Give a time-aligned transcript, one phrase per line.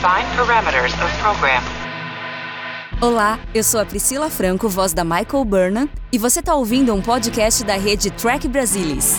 [0.00, 1.62] Define parameters of program.
[3.02, 7.02] Olá, eu sou a Priscila Franco, voz da Michael Burnham, e você está ouvindo um
[7.02, 9.16] podcast da rede Track Brasilis.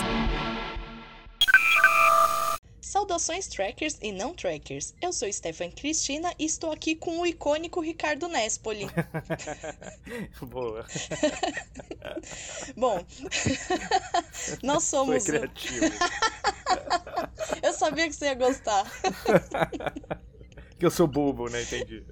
[2.80, 4.92] Saudações trackers e não trackers.
[5.00, 8.88] Eu sou Stephanie Cristina e estou aqui com o icônico Ricardo Nespoli.
[10.42, 10.84] Boa.
[12.76, 13.06] Bom,
[14.64, 15.24] nós somos.
[15.26, 15.94] Foi criativo.
[17.62, 18.84] Eu sabia que você ia gostar.
[20.82, 21.62] Que eu sou bobo, né?
[21.62, 22.02] Entendi.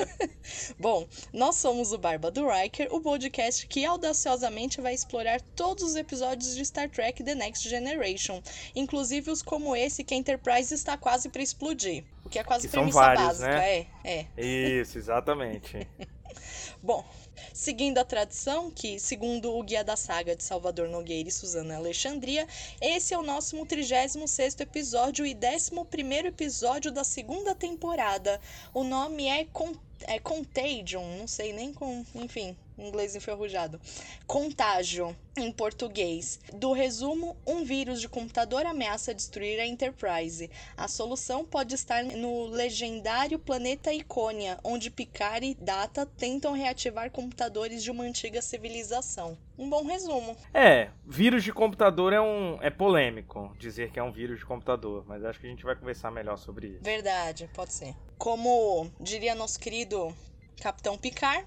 [0.80, 5.96] Bom, nós somos o Barba do Riker, o podcast que audaciosamente vai explorar todos os
[5.96, 8.42] episódios de Star Trek The Next Generation,
[8.74, 12.06] inclusive os como esse que a Enterprise está quase para explodir.
[12.24, 13.86] O que é quase Que premissa vários, básica, né?
[14.02, 14.42] é, é.
[14.80, 15.86] Isso, exatamente.
[16.82, 17.04] Bom,
[17.52, 22.46] seguindo a tradição, que segundo o Guia da Saga de Salvador Nogueira e Suzana Alexandria,
[22.80, 28.40] esse é o nosso 36º episódio e 11º episódio da segunda temporada.
[28.72, 29.72] O nome é, Con
[30.02, 32.04] é Contagion, não sei nem com...
[32.14, 33.80] enfim, inglês enferrujado.
[34.26, 36.40] Contágio, em português.
[36.52, 40.50] Do resumo, um vírus de computador ameaça destruir a Enterprise.
[40.76, 47.82] A solução pode estar no legendário planeta Icônia, onde Picard e Data tentam reativar computadores
[47.82, 49.38] de uma antiga civilização.
[49.58, 50.36] Um bom resumo.
[50.54, 55.04] É, vírus de computador é um é polêmico dizer que é um vírus de computador,
[55.06, 56.82] mas acho que a gente vai conversar melhor sobre isso.
[56.82, 57.94] Verdade, pode ser.
[58.16, 60.14] Como diria nosso querido
[60.60, 61.46] Capitão Picard,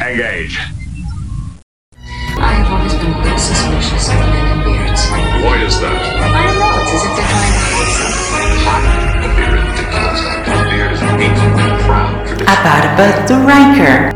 [0.00, 0.56] Engage.
[2.38, 5.10] I have always been a bit suspicious of men in beards.
[5.10, 5.90] Why is that?
[5.90, 9.26] I don't know, it's as if they're trying to hide something.
[9.26, 10.22] A beard is ridiculous.
[10.22, 12.46] A beard is an ancient and proud tradition.
[12.46, 14.14] A barba do Riker.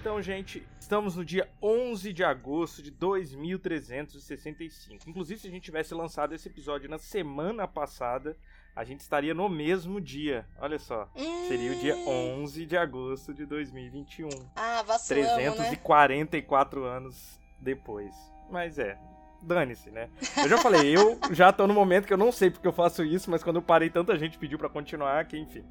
[0.00, 5.06] Então, gente, estamos no dia 11 de agosto de 2365.
[5.06, 8.34] Inclusive, se a gente tivesse lançado esse episódio na semana passada,
[8.78, 10.46] a gente estaria no mesmo dia.
[10.56, 11.08] Olha só.
[11.48, 14.28] Seria o dia 11 de agosto de 2021.
[14.54, 15.50] ah, vacilamos, né?
[15.50, 18.14] 344 anos depois.
[18.48, 18.96] Mas é,
[19.42, 20.08] dane-se, né?
[20.36, 23.02] Eu já falei, eu já tô no momento que eu não sei porque eu faço
[23.02, 25.64] isso, mas quando eu parei, tanta gente pediu pra continuar que, enfim.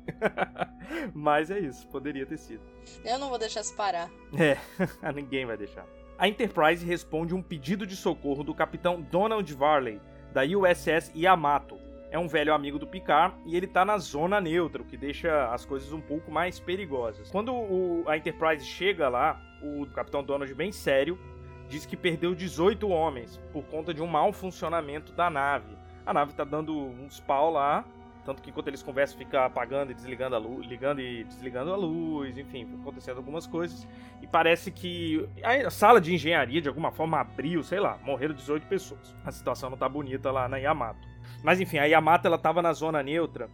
[1.16, 2.62] mas é isso, poderia ter sido.
[3.06, 4.10] Eu não vou deixar isso parar.
[4.38, 4.58] É,
[5.16, 5.86] ninguém vai deixar.
[6.20, 10.02] A Enterprise responde um pedido de socorro do capitão Donald Varley,
[10.34, 11.87] da USS Yamato.
[12.10, 15.52] É um velho amigo do Picard e ele tá na zona neutra, o que deixa
[15.54, 17.30] as coisas um pouco mais perigosas.
[17.30, 21.20] Quando o- a Enterprise chega lá, o capitão Donald, bem sério,
[21.68, 25.76] diz que perdeu 18 homens por conta de um mau funcionamento da nave.
[26.06, 27.84] A nave tá dando uns pau lá,
[28.24, 31.76] tanto que enquanto eles conversam fica apagando e desligando a luz, ligando e desligando a
[31.76, 33.86] luz, enfim, acontecendo algumas coisas.
[34.22, 38.66] E parece que a sala de engenharia de alguma forma abriu, sei lá, morreram 18
[38.68, 39.14] pessoas.
[39.26, 41.06] A situação não tá bonita lá na Yamato.
[41.44, 43.50] Mas enfim, a Yamato ela tava na zona neutra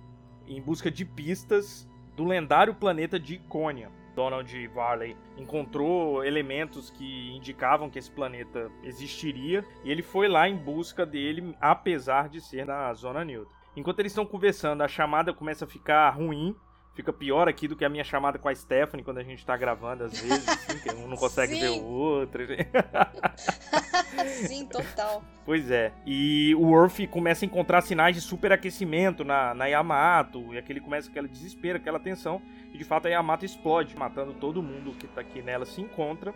[0.48, 3.92] em busca de pistas do lendário planeta de Icônia.
[4.16, 10.56] Donald Varley encontrou elementos que indicavam que esse planeta existiria e ele foi lá em
[10.56, 13.52] busca dele, apesar de ser na zona neutra.
[13.76, 16.56] Enquanto eles estão conversando, a chamada começa a ficar ruim.
[16.94, 19.58] Fica pior aqui do que a minha chamada com a Stephanie quando a gente tá
[19.58, 21.82] gravando, às vezes, assim, que um não consegue ver Sim.
[21.82, 22.44] o outro.
[24.48, 25.24] Sim, total.
[25.44, 25.92] Pois é.
[26.06, 30.54] E o Worf começa a encontrar sinais de superaquecimento na, na Yamato.
[30.54, 32.40] E aquele começa aquele desespero, aquela tensão.
[32.72, 36.32] E de fato a Yamato explode, matando todo mundo que tá aqui nela se encontra.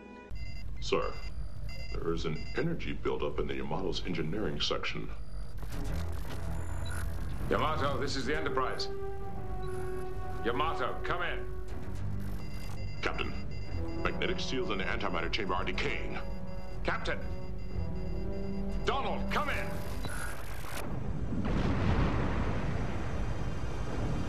[0.81, 1.13] Sir,
[1.93, 5.07] there is an energy buildup in the Yamato's engineering section.
[7.49, 8.89] Yamato, this is the Enterprise.
[10.47, 11.39] Yamato, come in.
[13.01, 13.33] Captain,
[14.01, 16.17] magnetic seals in the antimatter chamber are decaying.
[16.85, 17.19] Captain!
[18.85, 19.67] Donald, come in!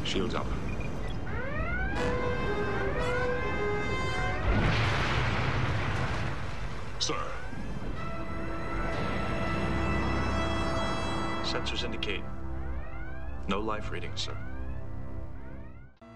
[0.03, 0.47] Shields up.
[6.99, 7.15] Sir,
[11.45, 12.25] Sensors indicate
[13.47, 14.37] no life readings, sir.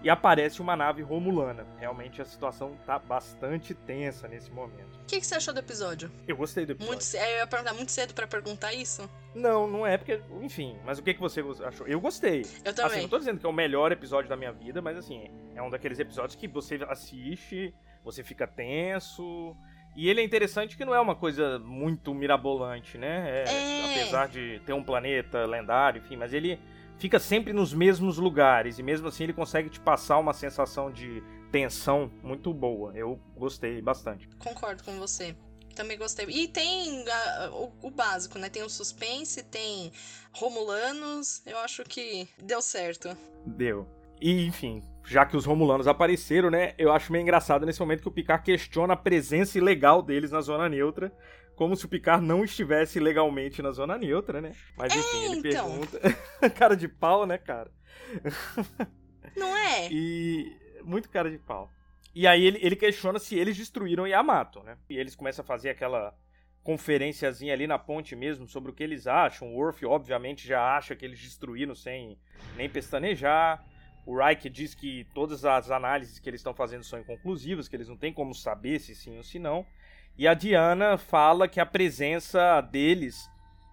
[0.03, 1.65] E aparece uma nave romulana.
[1.79, 4.99] Realmente a situação tá bastante tensa nesse momento.
[5.01, 6.11] O que, que você achou do episódio?
[6.27, 6.93] Eu gostei do episódio.
[6.93, 9.09] Muito, eu ia perguntar muito cedo pra perguntar isso.
[9.33, 10.19] Não, não é porque.
[10.41, 11.87] Enfim, mas o que, que você achou?
[11.87, 12.45] Eu gostei.
[12.65, 12.91] Eu também.
[12.91, 15.61] Assim, não tô dizendo que é o melhor episódio da minha vida, mas assim, é
[15.61, 17.73] um daqueles episódios que você assiste,
[18.03, 19.55] você fica tenso.
[19.95, 23.43] E ele é interessante que não é uma coisa muito mirabolante, né?
[23.43, 24.01] É, É.
[24.01, 26.59] Apesar de ter um planeta lendário, enfim, mas ele
[27.03, 28.79] fica sempre nos mesmos lugares.
[28.79, 31.21] E mesmo assim ele consegue te passar uma sensação de
[31.51, 32.93] tensão muito boa.
[32.95, 34.25] Eu gostei bastante.
[34.39, 35.35] Concordo com você.
[35.75, 36.25] Também gostei.
[36.29, 38.47] E tem ah, o, o básico, né?
[38.47, 39.91] Tem o suspense, tem
[40.31, 41.41] Romulanos.
[41.45, 43.09] Eu acho que deu certo.
[43.45, 43.85] Deu.
[44.21, 46.73] E, enfim, já que os Romulanos apareceram, né?
[46.77, 50.39] Eu acho meio engraçado nesse momento que o Picard questiona a presença ilegal deles na
[50.39, 51.11] zona neutra.
[51.55, 54.53] Como se o Picard não estivesse legalmente na zona neutra, né?
[54.75, 55.69] Mas enfim, É, ele então.
[55.69, 55.99] pergunta.
[56.57, 57.71] cara de pau, né, cara?
[59.35, 59.87] Não é?
[59.91, 60.51] E.
[60.83, 61.71] Muito cara de pau.
[62.13, 64.77] E aí ele, ele questiona se eles destruíram Yamato, né?
[64.89, 66.13] E eles começam a fazer aquela
[66.63, 69.53] conferenciazinha ali na ponte mesmo sobre o que eles acham.
[69.53, 72.17] O Worf, obviamente, já acha que eles destruíram sem
[72.55, 73.65] nem pestanejar.
[74.05, 77.87] O Reich diz que todas as análises que eles estão fazendo são inconclusivas, que eles
[77.87, 79.65] não têm como saber se sim ou se não.
[80.15, 83.31] E a Diana fala que a presença deles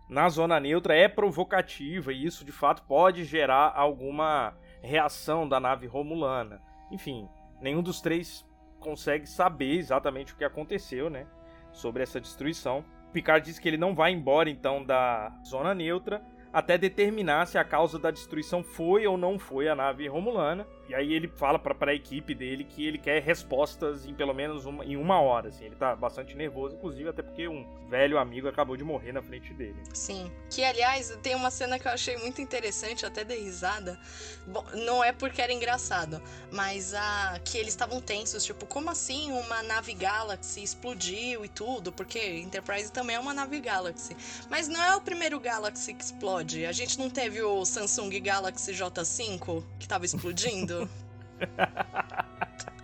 [0.08, 5.86] na zona neutra é provocativa e isso de fato pode gerar alguma reação da nave
[5.86, 6.62] romulana.
[6.90, 7.28] Enfim,
[7.60, 8.44] nenhum dos três
[8.78, 11.26] consegue saber exatamente o que aconteceu, né,
[11.70, 12.84] sobre essa destruição.
[13.12, 16.22] Picard diz que ele não vai embora então da zona neutra
[16.52, 20.66] até determinar se a causa da destruição foi ou não foi a nave romulana.
[20.90, 24.66] E aí ele fala para a equipe dele que ele quer respostas em pelo menos
[24.66, 25.48] uma, em uma hora.
[25.48, 25.66] Assim.
[25.66, 29.54] Ele tá bastante nervoso, inclusive, até porque um velho amigo acabou de morrer na frente
[29.54, 29.76] dele.
[29.94, 30.32] Sim.
[30.50, 34.00] Que, aliás, tem uma cena que eu achei muito interessante, até dei risada.
[34.48, 36.20] Bom, não é porque era engraçado,
[36.50, 41.92] mas a que eles estavam tensos, tipo, como assim uma nave Galaxy explodiu e tudo?
[41.92, 44.16] Porque Enterprise também é uma nave Galaxy.
[44.50, 46.66] Mas não é o primeiro Galaxy que explode.
[46.66, 50.79] A gente não teve o Samsung Galaxy J5 que tava explodindo?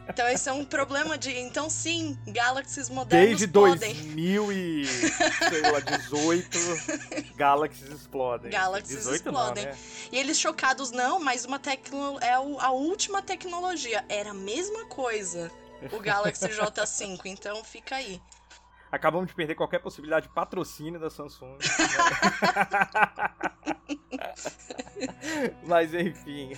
[0.09, 1.31] Então esse é um problema de.
[1.31, 3.93] Então sim, Galaxies modernos Desde podem.
[3.93, 6.59] 2018,
[7.37, 8.51] Galaxies explodem.
[8.51, 9.65] Galaxies 18 explodem.
[9.65, 9.79] Não, né?
[10.11, 12.19] E eles chocados, não, mas uma tecno...
[12.23, 14.07] é a última tecnologia.
[14.09, 15.51] Era a mesma coisa.
[15.93, 18.19] O Galaxy J5, então fica aí.
[18.91, 21.59] Acabamos de perder qualquer possibilidade de patrocínio da Samsung.
[25.67, 26.53] Mas enfim.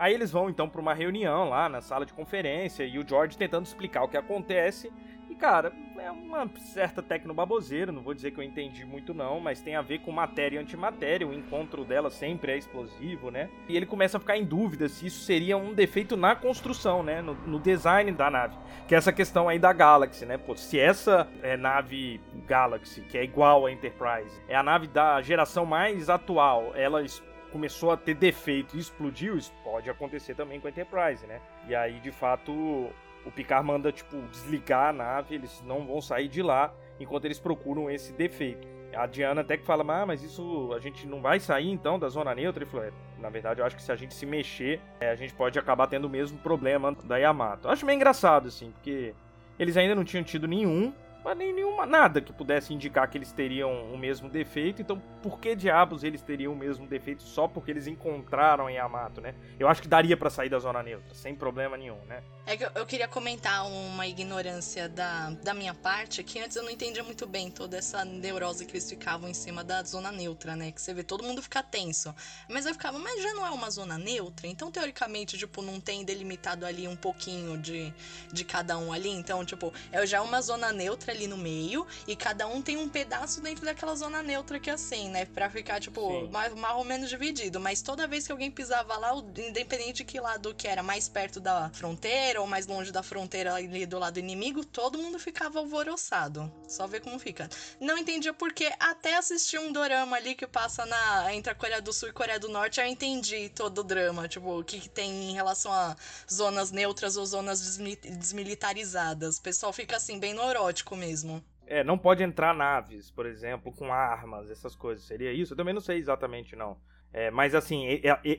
[0.00, 3.36] Aí eles vão então para uma reunião lá na sala de conferência e o George
[3.36, 4.90] tentando explicar o que acontece.
[5.28, 9.60] E cara, é uma certa tecnobaboseira, não vou dizer que eu entendi muito não, mas
[9.60, 13.50] tem a ver com matéria e antimatéria, o encontro dela sempre é explosivo, né?
[13.68, 17.20] E ele começa a ficar em dúvida se isso seria um defeito na construção, né?
[17.20, 18.56] No, no design da nave.
[18.88, 20.38] Que é essa questão aí da Galaxy, né?
[20.38, 25.20] Pô, se essa é, nave Galaxy, que é igual à Enterprise, é a nave da
[25.20, 27.04] geração mais atual, ela
[27.52, 31.40] começou a ter defeito e explodiu, isso pode acontecer também com a Enterprise, né?
[31.68, 36.28] E aí, de fato, o Picard manda, tipo, desligar a nave, eles não vão sair
[36.28, 38.66] de lá enquanto eles procuram esse defeito.
[38.94, 42.08] A Diana até que fala, ah, mas isso a gente não vai sair então da
[42.08, 42.64] zona neutra?
[42.64, 45.14] Ele falou, é, na verdade eu acho que se a gente se mexer, é, a
[45.14, 47.68] gente pode acabar tendo o mesmo problema da Yamato.
[47.68, 49.14] Eu acho meio engraçado, assim, porque
[49.58, 50.92] eles ainda não tinham tido nenhum,
[51.24, 54.80] mas nem nenhuma, nada que pudesse indicar que eles teriam o mesmo defeito.
[54.82, 59.20] Então, por que diabos eles teriam o mesmo defeito só porque eles encontraram a Yamato,
[59.20, 59.34] né?
[59.58, 62.22] Eu acho que daria pra sair da zona neutra, sem problema nenhum, né?
[62.46, 66.62] É que eu, eu queria comentar uma ignorância da, da minha parte, que antes eu
[66.62, 70.56] não entendia muito bem toda essa neurose que eles ficavam em cima da zona neutra,
[70.56, 70.72] né?
[70.72, 72.14] Que você vê todo mundo ficar tenso.
[72.48, 74.46] Mas eu ficava, mas já não é uma zona neutra?
[74.46, 77.92] Então, teoricamente, tipo, não tem delimitado ali um pouquinho de,
[78.32, 79.10] de cada um ali?
[79.10, 82.88] Então, tipo, é já uma zona neutra ali no meio e cada um tem um
[82.88, 85.24] pedaço dentro daquela zona neutra que é assim, né?
[85.24, 87.60] Pra ficar, tipo, mais, mais ou menos dividido.
[87.60, 91.40] Mas toda vez que alguém pisava lá, independente de que lado que era, mais perto
[91.40, 96.50] da fronteira ou mais longe da fronteira ali do lado inimigo, todo mundo ficava alvoroçado.
[96.68, 97.48] Só ver como fica.
[97.80, 101.92] Não entendia porque até assistir um dorama ali que passa na entre a Coreia do
[101.92, 105.30] Sul e Coreia do Norte, eu entendi todo o drama, tipo, o que, que tem
[105.30, 105.96] em relação a
[106.30, 109.38] zonas neutras ou zonas desmi- desmilitarizadas.
[109.38, 111.42] O pessoal fica assim, bem neurótico mesmo.
[111.66, 115.04] É, não pode entrar naves, por exemplo, com armas, essas coisas.
[115.04, 115.54] Seria isso?
[115.54, 116.76] Eu também não sei exatamente, não.
[117.12, 117.86] É, mas assim,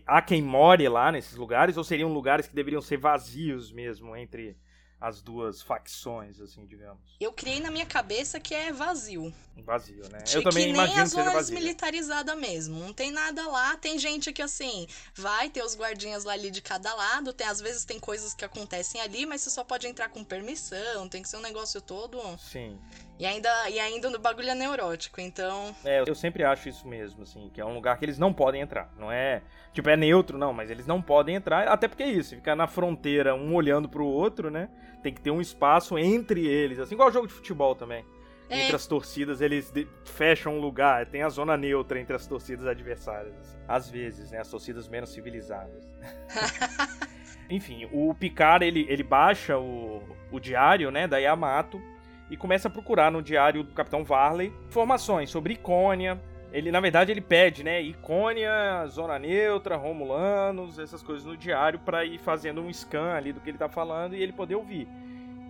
[0.07, 4.55] há quem more lá nesses lugares ou seriam lugares que deveriam ser vazios mesmo entre
[5.01, 7.17] as duas facções, assim, digamos?
[7.19, 9.33] Eu criei na minha cabeça que é vazio.
[9.57, 10.19] Vazio, né?
[10.19, 11.55] Tipo, Eu também que nem imagino a que seja zona vazio.
[11.55, 12.79] desmilitarizada mesmo.
[12.79, 13.75] Não tem nada lá.
[13.77, 17.33] Tem gente que, assim, vai ter os guardinhas lá ali de cada lado.
[17.33, 21.09] Tem, às vezes tem coisas que acontecem ali, mas você só pode entrar com permissão.
[21.09, 22.19] Tem que ser um negócio todo.
[22.37, 22.79] Sim.
[23.17, 25.19] E ainda, e ainda o bagulho é neurótico.
[25.19, 28.31] Então, É, eu sempre acho isso mesmo, assim, que é um lugar que eles não
[28.33, 28.91] podem entrar.
[28.97, 29.41] Não é,
[29.73, 32.65] tipo, é neutro, não, mas eles não podem entrar, até porque é isso, ficar na
[32.67, 34.69] fronteira, um olhando pro outro, né?
[35.01, 38.05] Tem que ter um espaço entre eles, assim, igual jogo de futebol também.
[38.49, 38.63] É.
[38.63, 43.33] Entre as torcidas, eles fecham um lugar, tem a zona neutra entre as torcidas adversárias.
[43.39, 43.57] assim.
[43.67, 44.39] Às vezes, né?
[44.39, 45.89] As torcidas menos civilizadas.
[47.49, 51.81] Enfim, o Picard, ele, ele baixa o, o diário, né, da Yamato,
[52.29, 56.21] e começa a procurar no diário do Capitão Varley informações sobre Icônia.
[56.51, 62.03] Ele, na verdade, ele pede, né, Icônia, Zona Neutra, Romulanos, essas coisas no diário para
[62.03, 64.87] ir fazendo um scan ali do que ele tá falando e ele poder ouvir.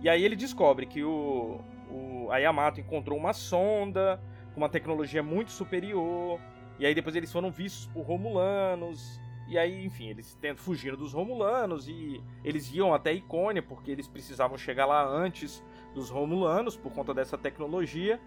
[0.00, 4.20] E aí ele descobre que o, o a Yamato encontrou uma sonda
[4.54, 6.40] com uma tecnologia muito superior.
[6.78, 9.20] E aí depois eles foram vistos por Romulanos.
[9.48, 14.06] E aí, enfim, eles tentam fugir dos Romulanos e eles iam até Icônia porque eles
[14.06, 15.62] precisavam chegar lá antes
[15.94, 18.20] dos Romulanos por conta dessa tecnologia.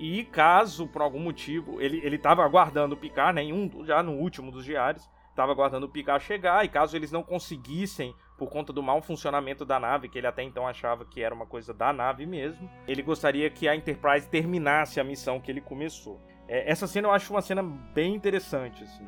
[0.00, 4.12] E caso, por algum motivo, ele, ele tava aguardando o Picard, né, um, já no
[4.12, 8.72] último dos diários, estava aguardando o Picard chegar, e caso eles não conseguissem, por conta
[8.72, 11.92] do mau funcionamento da nave, que ele até então achava que era uma coisa da
[11.92, 16.18] nave mesmo, ele gostaria que a Enterprise terminasse a missão que ele começou.
[16.48, 19.06] É, essa cena eu acho uma cena bem interessante, assim.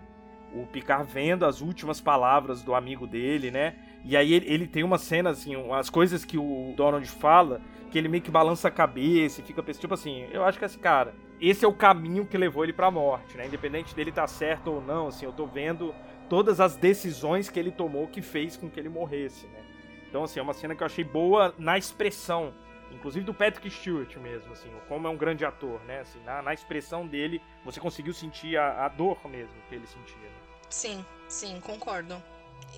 [0.55, 3.77] O Picard vendo as últimas palavras do amigo dele, né?
[4.05, 7.99] E aí ele, ele tem uma cena, assim, as coisas que o Donald fala, que
[7.99, 11.15] ele meio que balança a cabeça e fica tipo assim, eu acho que esse cara,
[11.39, 13.47] esse é o caminho que levou ele pra morte, né?
[13.47, 15.95] Independente dele estar tá certo ou não, assim, eu tô vendo
[16.27, 19.63] todas as decisões que ele tomou que fez com que ele morresse, né?
[20.09, 22.55] Então, assim, é uma cena que eu achei boa na expressão,
[22.91, 26.01] inclusive do Patrick Stewart mesmo, assim, como é um grande ator, né?
[26.01, 30.17] Assim, na, na expressão dele, você conseguiu sentir a, a dor mesmo que ele sentia.
[30.17, 30.35] Né?
[30.71, 32.17] Sim, sim, concordo.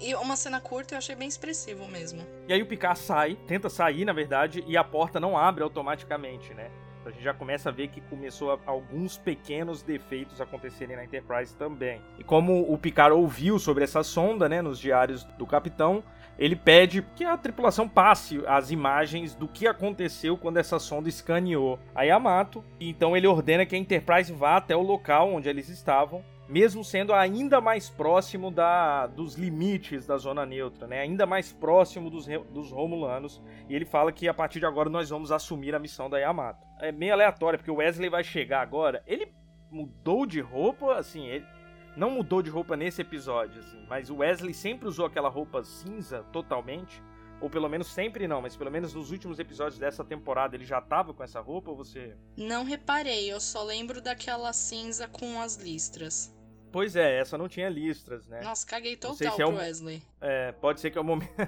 [0.00, 2.23] E uma cena curta eu achei bem expressivo mesmo.
[2.49, 6.53] E aí o Picard sai, tenta sair, na verdade, e a porta não abre automaticamente,
[6.53, 6.71] né?
[7.07, 12.00] A gente já começa a ver que começou alguns pequenos defeitos acontecerem na Enterprise também.
[12.19, 16.03] E como o Picard ouviu sobre essa sonda, né, nos diários do capitão,
[16.38, 21.79] ele pede que a tripulação passe as imagens do que aconteceu quando essa sonda escaneou
[21.95, 22.64] a Yamato.
[22.81, 27.12] Então ele ordena que a Enterprise vá até o local onde eles estavam mesmo sendo
[27.12, 31.00] ainda mais próximo da, dos limites da zona neutra, né?
[31.00, 33.42] ainda mais próximo dos, dos Romulanos.
[33.68, 36.66] E ele fala que a partir de agora nós vamos assumir a missão da Yamato.
[36.80, 39.02] É meio aleatório, porque o Wesley vai chegar agora.
[39.06, 39.32] Ele
[39.70, 41.46] mudou de roupa, assim, ele
[41.96, 46.24] não mudou de roupa nesse episódio, assim, mas o Wesley sempre usou aquela roupa cinza
[46.32, 47.02] totalmente.
[47.44, 50.80] Ou pelo menos sempre não, mas pelo menos nos últimos episódios dessa temporada ele já
[50.80, 52.16] tava com essa roupa ou você.
[52.38, 56.34] Não reparei, eu só lembro daquela cinza com as listras.
[56.72, 58.40] Pois é, essa não tinha listras, né?
[58.40, 60.02] Nossa, caguei total se é pro Wesley.
[60.22, 61.34] É, pode ser que é o momento.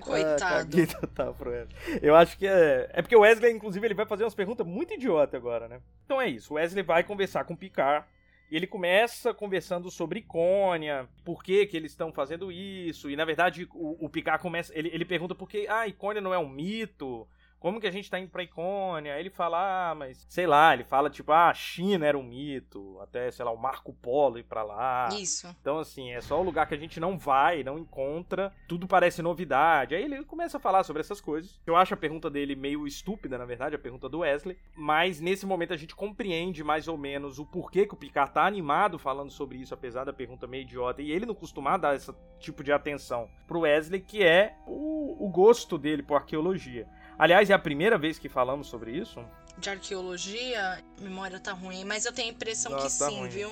[0.00, 0.44] Coitado.
[0.44, 2.00] Ah, caguei total pro Wesley.
[2.02, 2.90] Eu acho que é.
[2.92, 5.80] É porque o Wesley, inclusive, ele vai fazer umas perguntas muito idiotas agora, né?
[6.04, 6.52] Então é isso.
[6.52, 8.06] O Wesley vai conversar com o Picard.
[8.52, 13.08] E ele começa conversando sobre Icônia, por que, que eles estão fazendo isso.
[13.08, 14.78] E na verdade, o, o Picard começa.
[14.78, 15.66] Ele, ele pergunta por que.
[15.66, 17.26] Ah, Icônia não é um mito
[17.62, 19.14] como que a gente tá indo pra Icônia?
[19.14, 22.22] Aí ele fala, ah, mas sei lá, ele fala tipo, ah, a China era um
[22.24, 25.08] mito, até, sei lá, o Marco Polo ir pra lá.
[25.12, 25.46] Isso.
[25.60, 29.22] Então, assim, é só o lugar que a gente não vai, não encontra, tudo parece
[29.22, 29.94] novidade.
[29.94, 31.60] Aí ele começa a falar sobre essas coisas.
[31.64, 35.46] Eu acho a pergunta dele meio estúpida, na verdade, a pergunta do Wesley, mas nesse
[35.46, 39.30] momento a gente compreende mais ou menos o porquê que o Picard tá animado falando
[39.30, 42.72] sobre isso, apesar da pergunta meio idiota, e ele não costuma dar esse tipo de
[42.72, 46.88] atenção pro Wesley, que é o, o gosto dele por arqueologia.
[47.18, 49.24] Aliás, é a primeira vez que falamos sobre isso?
[49.58, 53.28] De arqueologia, memória tá ruim, mas eu tenho a impressão Nossa, que tá sim, ruim.
[53.28, 53.50] viu?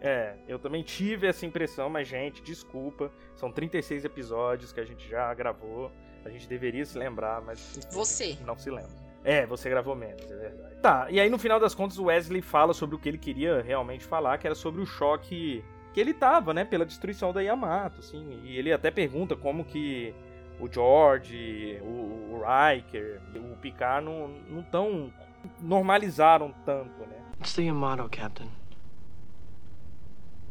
[0.00, 3.12] É, eu também tive essa impressão, mas, gente, desculpa.
[3.36, 5.92] São 36 episódios que a gente já gravou.
[6.24, 7.78] A gente deveria se lembrar, mas.
[7.92, 8.36] Você.
[8.44, 8.90] Não se lembra.
[9.24, 10.74] É, você gravou menos, é verdade.
[10.82, 13.62] Tá, e aí no final das contas o Wesley fala sobre o que ele queria
[13.62, 15.62] realmente falar, que era sobre o choque
[15.94, 18.40] que ele tava, né, pela destruição da Yamato, assim.
[18.42, 20.12] E ele até pergunta como que
[20.60, 25.12] o George, o, o Riker, o Picard não, não tão
[25.60, 27.16] normalizaram tanto, né?
[27.40, 28.50] It's the Yamato, Captain.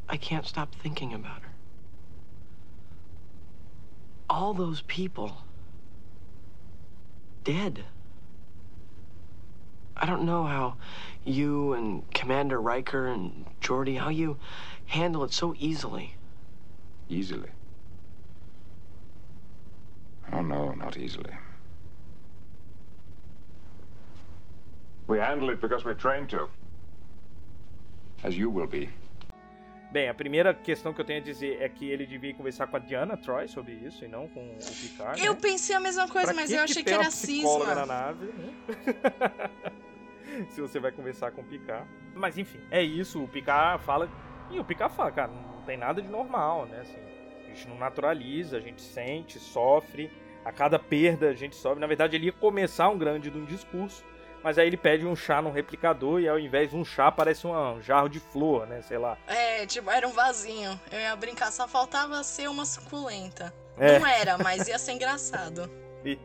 [0.10, 1.51] I can't stop thinking about her.
[4.29, 5.46] All those people
[7.43, 7.86] dead.
[9.96, 10.77] I don't know how
[11.24, 14.38] you and Commander Riker and Geordi, how you
[14.88, 16.15] handle it so easily.
[17.08, 17.50] Easily?
[20.33, 21.33] Oh, no, not easily.
[25.07, 26.47] We handle it because we're trained to.
[28.23, 28.89] As you will be.
[29.91, 32.77] Bem, a primeira questão que eu tenho a dizer é que ele devia conversar com
[32.77, 35.21] a Diana Troy sobre isso e não com o Picard.
[35.21, 35.39] Eu né?
[35.41, 37.75] pensei a mesma coisa, pra mas que eu achei que, que era cisma.
[37.75, 38.53] na nave, né?
[40.50, 41.85] Se você vai conversar com o Picard.
[42.15, 43.21] Mas enfim, é isso.
[43.21, 44.09] O Picard fala.
[44.50, 46.79] E o Picard fala, cara, não tem nada de normal, né?
[46.79, 46.95] Assim,
[47.43, 50.09] a gente não naturaliza, a gente sente, sofre
[50.43, 51.79] a cada perda a gente sobe.
[51.79, 54.03] Na verdade, ele ia começar um grande de um discurso,
[54.43, 57.45] mas aí ele pede um chá no replicador e ao invés de um chá parece
[57.45, 58.81] um jarro de flor, né?
[58.81, 59.17] Sei lá.
[59.27, 60.79] É, tipo, era um vasinho.
[60.91, 63.53] Eu ia brincar, só faltava ser uma suculenta.
[63.77, 64.00] É.
[64.00, 65.69] Não era, mas ia ser engraçado.
[66.03, 66.17] e,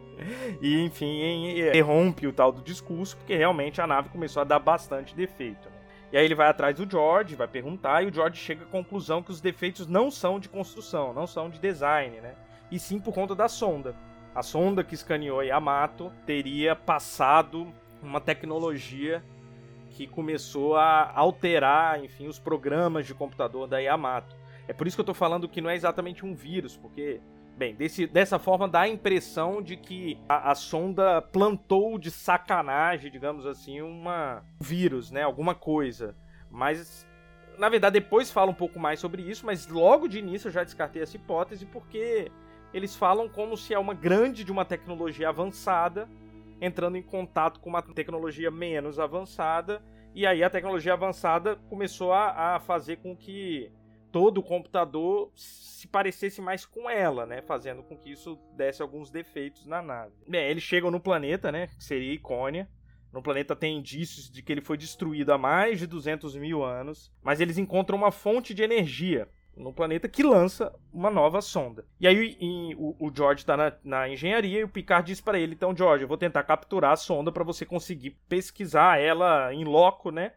[0.61, 5.15] e, enfim, interrompe o tal do discurso, porque realmente a nave começou a dar bastante
[5.15, 5.69] defeito.
[5.69, 5.77] Né?
[6.13, 9.23] E aí ele vai atrás do George, vai perguntar, e o George chega à conclusão
[9.23, 12.35] que os defeitos não são de construção, não são de design, né?
[12.71, 13.95] E sim por conta da sonda.
[14.35, 19.23] A sonda que escaneou Yamato teria passado uma tecnologia
[19.91, 24.37] que começou a alterar, enfim, os programas de computador da Yamato.
[24.69, 27.21] É por isso que eu estou falando que não é exatamente um vírus, porque
[27.57, 33.11] Bem, desse, dessa forma dá a impressão de que a, a, sonda plantou de sacanagem,
[33.11, 35.23] digamos assim, uma um vírus, né?
[35.23, 36.15] Alguma coisa.
[36.51, 37.09] Mas,
[37.57, 40.65] na verdade, depois fala um pouco mais sobre isso, mas logo de início eu já
[40.65, 42.31] descartei essa hipótese porque
[42.77, 46.07] eles falam como se é uma grande de uma tecnologia avançada
[46.61, 49.83] entrando em contato com uma tecnologia menos avançada
[50.15, 53.73] e aí a tecnologia avançada começou a, a fazer com que
[54.13, 57.43] todo o computador se parecesse mais com ela, né?
[57.43, 60.15] Fazendo com que isso desse alguns defeitos na nave.
[60.27, 61.67] Bem, eles chegam no planeta, né?
[61.67, 62.69] Que seria Icônia.
[63.13, 67.13] No planeta tem indícios de que ele foi destruído há mais de 200 mil anos,
[67.23, 71.87] mas eles encontram uma fonte de energia no planeta que lança uma nova sonda.
[71.99, 75.39] E aí em, o, o, George está na, na, engenharia e o Picard diz para
[75.39, 79.65] ele: então, George, eu vou tentar capturar a sonda para você conseguir pesquisar ela em
[79.65, 80.33] loco, né?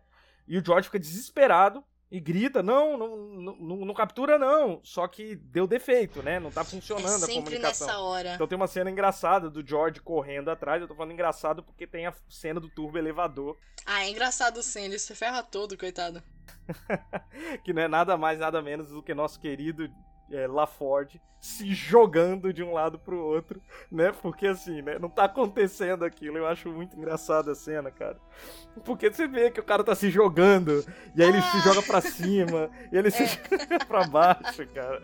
[0.47, 4.81] E o George fica desesperado e grita: não, não, não, não, captura, não.
[4.83, 6.39] Só que deu defeito, né?
[6.39, 7.87] Não tá funcionando é a comunicação.
[7.87, 8.33] Nessa hora.
[8.33, 10.81] Então tem uma cena engraçada do George correndo atrás.
[10.81, 13.57] Eu tô falando engraçado porque tem a cena do turbo elevador.
[13.85, 16.23] Ah, é engraçado sim, ele se ferra todo, coitado.
[17.63, 19.89] que não é nada mais, nada menos do que nosso querido
[20.31, 24.11] é, LaFord se jogando de um lado pro outro, né?
[24.21, 24.99] Porque assim, né?
[24.99, 26.37] Não tá acontecendo aquilo.
[26.37, 28.17] Eu acho muito engraçada a cena, cara.
[28.83, 30.83] Porque você vê que o cara tá se jogando,
[31.15, 33.27] e aí ele se joga pra cima, e ele se é.
[33.27, 35.01] joga pra baixo, cara.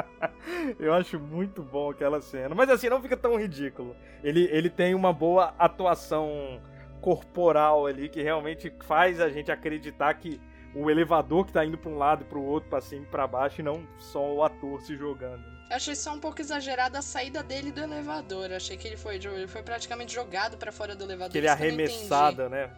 [0.78, 2.54] Eu acho muito bom aquela cena.
[2.54, 3.94] Mas assim, não fica tão ridículo.
[4.24, 6.60] Ele, ele tem uma boa atuação
[7.00, 10.40] corporal ali que realmente faz a gente acreditar que
[10.74, 13.26] o elevador que tá indo pra um lado e pro outro, pra cima e pra
[13.26, 15.44] baixo, e não só o ator se jogando.
[15.70, 18.50] Eu achei só um pouco exagerada a saída dele do elevador.
[18.50, 21.30] Eu achei que ele foi, ele foi praticamente jogado para fora do elevador.
[21.30, 22.70] Que ele é arremessado, né?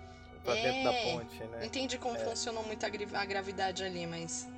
[0.44, 1.58] Pra é, dentro da é, ponte, né?
[1.58, 2.18] Não entendi como é.
[2.18, 4.48] funcionou muito a, a gravidade ali, mas.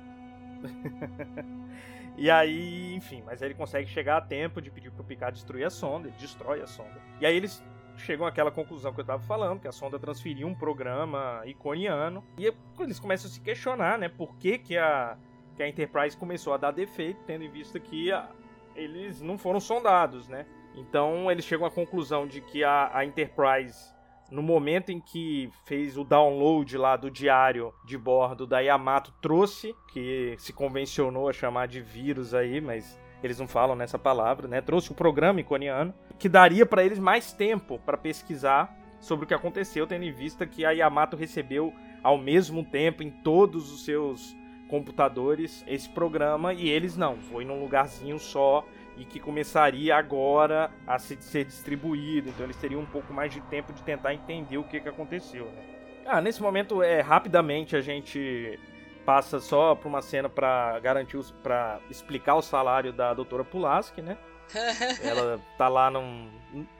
[2.17, 5.69] e aí, enfim, mas ele consegue chegar a tempo de pedir pro Picard destruir a
[5.69, 6.99] sonda, ele destrói a sonda.
[7.21, 7.63] E aí eles
[7.97, 12.23] chegam àquela conclusão que eu estava falando, que a sonda transferiu um programa iconiano.
[12.37, 14.09] E eles começam a se questionar, né?
[14.09, 15.17] Por que, que, a,
[15.55, 18.29] que a Enterprise começou a dar defeito, tendo em vista que a,
[18.75, 20.45] eles não foram sondados, né?
[20.75, 23.93] Então eles chegam à conclusão de que a, a Enterprise,
[24.29, 29.73] no momento em que fez o download lá do diário de bordo da Yamato, trouxe,
[29.91, 34.61] que se convencionou a chamar de vírus aí, mas eles não falam nessa palavra, né?
[34.61, 39.33] Trouxe o programa iconiano, que daria para eles mais tempo para pesquisar sobre o que
[39.33, 44.35] aconteceu, tendo em vista que a Yamato recebeu ao mesmo tempo em todos os seus
[44.67, 48.65] computadores esse programa e eles não, foi num lugarzinho só
[48.97, 53.73] e que começaria agora a ser distribuído, então eles teriam um pouco mais de tempo
[53.73, 55.45] de tentar entender o que, que aconteceu.
[55.45, 55.61] Né?
[56.05, 58.57] Ah, nesse momento, é rapidamente a gente
[59.05, 64.17] passa só pra uma cena para garantir para explicar o salário da doutora Pulaski, né?
[65.01, 66.29] Ela tá lá num.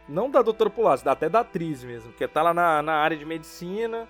[0.08, 3.26] Não da doutora Pulaski, até da atriz mesmo, que tá lá na, na área de
[3.26, 4.08] medicina.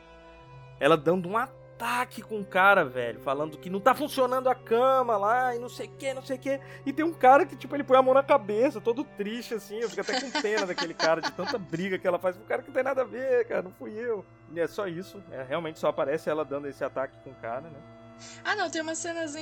[0.79, 5.15] Ela dando um ataque com o cara, velho, falando que não tá funcionando a cama
[5.17, 6.59] lá e não sei o que, não sei o que.
[6.85, 9.79] E tem um cara que, tipo, ele põe a mão na cabeça, todo triste assim.
[9.79, 12.45] Eu fico até com pena daquele cara, de tanta briga que ela faz com o
[12.45, 14.25] cara que não tem nada a ver, cara, não fui eu.
[14.51, 17.61] E é só isso, é, realmente só aparece ela dando esse ataque com o cara,
[17.61, 17.94] né?
[18.43, 19.33] Ah, não, tem umas cenas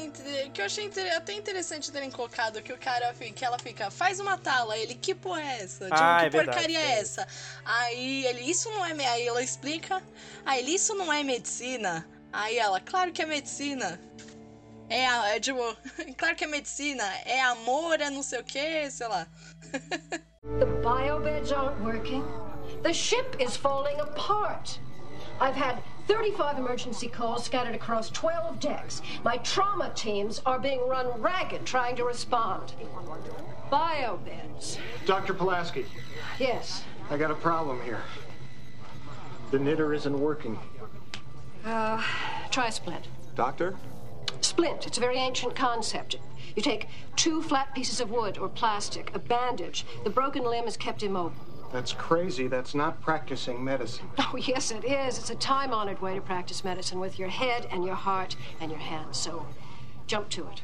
[0.53, 4.37] que eu achei até interessante terem colocado que o cara que ela fica, faz uma
[4.37, 5.85] tala, ele, que porra é essa?
[5.85, 7.27] Tipo, ah, que é porcaria verdade, é essa?
[7.65, 8.93] Aí ele, isso não é.
[9.07, 10.01] Aí ela explica,
[10.45, 12.07] aí ele, isso não é medicina.
[12.31, 13.99] Aí ela, claro que é medicina.
[14.89, 15.05] É,
[15.35, 15.59] é tipo,
[16.17, 19.27] claro que é medicina, é amor, é não sei o que, sei lá.
[20.59, 22.23] The biobeds aren't working.
[22.83, 24.77] The ship is falling apart.
[25.39, 29.01] I've had 35 emergency calls scattered across 12 decks.
[29.23, 32.73] My trauma teams are being run ragged trying to respond.
[33.71, 34.77] Biobeds.
[35.05, 35.33] Dr.
[35.33, 35.85] Pulaski.
[36.39, 36.83] Yes.
[37.09, 38.01] I got a problem here.
[39.51, 40.59] The knitter isn't working.
[41.65, 42.03] Uh,
[42.51, 43.07] try splint.
[43.35, 43.75] Doctor?
[44.41, 44.85] Splint.
[44.85, 46.17] It's a very ancient concept.
[46.55, 49.85] You take two flat pieces of wood or plastic, a bandage.
[50.03, 51.52] The broken limb is kept immobile.
[51.73, 52.47] That's crazy.
[52.47, 54.05] That's not practicing medicine.
[54.19, 55.17] Oh, yes, it is.
[55.17, 58.71] It's a time honored way to practice medicine with your head and your heart and
[58.71, 59.17] your hands.
[59.17, 59.45] So,
[60.07, 60.61] jump to it.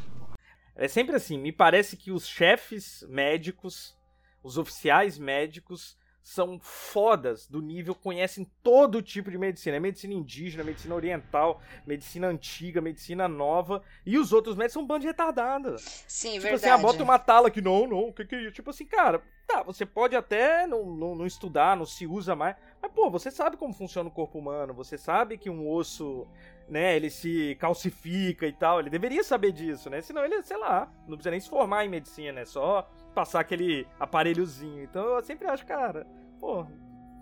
[0.77, 1.37] É sempre assim.
[1.39, 3.95] Me parece que os chefes médicos,
[4.41, 9.77] Os oficiais médicos são fodas do nível, conhecem todo tipo de medicina.
[9.77, 13.81] É medicina indígena, medicina oriental, medicina antiga, medicina nova.
[14.05, 15.77] E os outros médicos são um bando de retardada.
[15.77, 16.65] Sim, tipo verdade.
[16.65, 18.51] assim, ah, bota uma tala que não, não, o que que é isso?
[18.51, 22.55] Tipo assim, cara, tá, você pode até não, não, não estudar, não se usa mais,
[22.81, 26.27] mas, pô, você sabe como funciona o corpo humano, você sabe que um osso,
[26.67, 30.01] né, ele se calcifica e tal, ele deveria saber disso, né?
[30.01, 33.85] Senão ele, sei lá, não precisa nem se formar em medicina, é só passar aquele
[33.99, 34.81] aparelhozinho.
[34.81, 36.07] Então eu sempre acho, cara,
[36.39, 36.65] pô,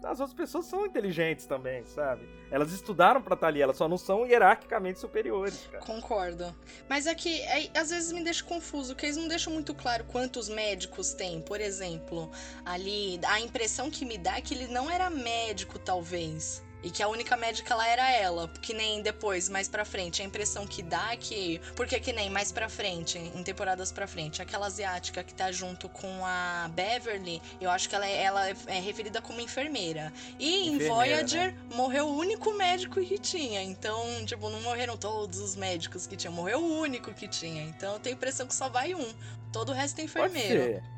[0.04, 2.30] as outras pessoas são inteligentes também, sabe?
[2.52, 5.84] Elas estudaram pra estar ali, elas só não são hierarquicamente superiores, cara.
[5.84, 6.56] Concordo.
[6.88, 10.04] Mas é que é, às vezes me deixa confuso, que eles não deixam muito claro
[10.06, 11.42] quantos médicos tem.
[11.42, 12.30] Por exemplo,
[12.64, 16.64] ali, a impressão que me dá é que ele não era médico, talvez.
[16.84, 18.48] E que a única médica lá era ela.
[18.62, 20.22] Que nem depois, mais pra frente.
[20.22, 21.60] A impressão que dá é que.
[21.76, 25.90] Porque que nem mais pra frente, em temporadas pra frente, aquela asiática que tá junto
[25.90, 30.14] com a Beverly, eu acho que ela é, ela é referida como enfermeira.
[30.40, 33.62] E em Enfermeira, Voyager morreu o único médico que tinha.
[33.64, 36.34] Então, tipo, não morreram todos os médicos que tinham.
[36.34, 37.64] Morreu o único que tinha.
[37.64, 39.14] Então eu tenho a impressão que só vai um.
[39.52, 40.64] Todo o resto é Pode enfermeiro.
[40.76, 40.97] ser.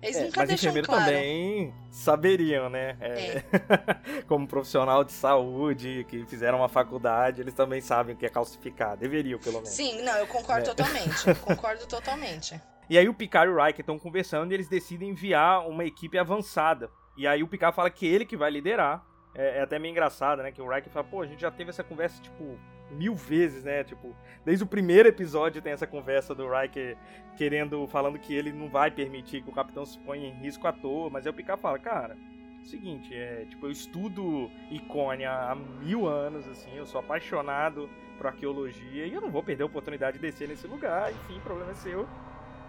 [0.00, 1.04] Eles É, nunca mas deixam enfermeiro claro.
[1.04, 2.96] também saberiam, né?
[3.00, 3.42] É,
[4.28, 8.96] Como profissional de saúde, que fizeram uma faculdade, eles também sabem o que é calcificar.
[8.96, 9.70] Deveriam, pelo menos.
[9.70, 10.74] Sim, não, eu concordo Né?
[10.74, 11.34] totalmente.
[11.42, 12.60] Concordo totalmente.
[12.88, 16.16] E aí o Picard e o Riker estão conversando e eles decidem enviar uma equipe
[16.16, 16.90] avançada.
[17.16, 19.04] E aí o Picard fala que ele que vai liderar.
[19.34, 20.50] É, é até meio engraçado, né?
[20.52, 22.58] Que o Riker fala, pô, a gente já teve essa conversa, tipo,
[22.90, 23.84] mil vezes, né?
[23.84, 26.96] Tipo, desde o primeiro episódio tem essa conversa do Riker
[27.36, 30.72] querendo, falando que ele não vai permitir que o capitão se ponha em risco à
[30.72, 31.10] toa.
[31.10, 32.16] Mas aí o Picard fala, cara,
[32.64, 39.06] seguinte, é, tipo, eu estudo Icônia há mil anos, assim, eu sou apaixonado por arqueologia
[39.06, 41.74] e eu não vou perder a oportunidade de descer nesse lugar, enfim, o problema é
[41.74, 42.08] seu.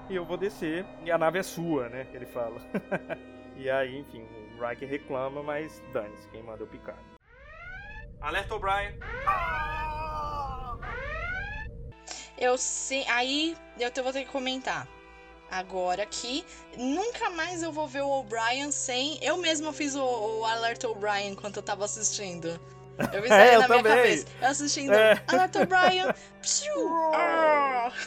[0.10, 2.08] E eu vou descer e a nave é sua, né?
[2.13, 2.60] Ele fala.
[3.55, 4.25] e aí, enfim,
[4.58, 6.99] o Riker reclama, mas dane-se, quem manda é o Picard.
[8.21, 8.97] Alerta O'Brien!
[12.39, 13.06] Eu sei.
[13.08, 14.88] Aí eu vou ter que comentar.
[15.52, 16.45] Agora que
[16.78, 19.17] nunca mais eu vou ver o O'Brien sem.
[19.21, 22.60] Eu mesma fiz o, o Alert O'Brien enquanto eu tava assistindo.
[23.12, 23.95] Eu fiz É, eu na minha também.
[23.95, 24.25] cabeça.
[24.41, 25.21] Eu assistindo É.
[25.28, 26.06] Alert O'Brien.
[27.13, 27.91] ah.